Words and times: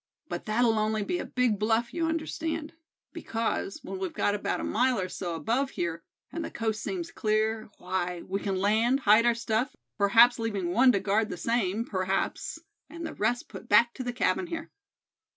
But 0.29 0.45
that'll 0.45 0.79
only 0.79 1.03
be 1.03 1.19
a 1.19 1.25
big 1.25 1.59
bluff, 1.59 1.93
you 1.93 2.07
understand; 2.07 2.73
because, 3.13 3.81
when 3.83 3.99
we've 3.99 4.11
got 4.15 4.33
about 4.33 4.59
a 4.59 4.63
mile 4.63 4.99
or 4.99 5.07
so 5.07 5.35
above 5.35 5.69
here, 5.69 6.01
and 6.31 6.43
the 6.43 6.49
coast 6.49 6.81
seems 6.81 7.11
clear, 7.11 7.69
why, 7.77 8.23
we 8.23 8.39
can 8.39 8.55
land, 8.55 9.01
hide 9.01 9.27
our 9.27 9.35
stuff, 9.35 9.75
perhaps 9.99 10.39
leaving 10.39 10.71
one 10.71 10.91
to 10.93 10.99
guard 10.99 11.29
the 11.29 11.37
same, 11.37 11.85
perhaps, 11.85 12.57
and 12.89 13.05
the 13.05 13.13
rest 13.13 13.47
put 13.47 13.69
back 13.69 13.93
to 13.93 14.03
the 14.03 14.11
cabin 14.11 14.47
here." 14.47 14.71